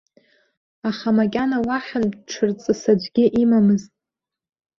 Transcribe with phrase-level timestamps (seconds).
[0.89, 3.91] Аха макьана уахьынтә ҽырҵыс аӡәгьы имамызт.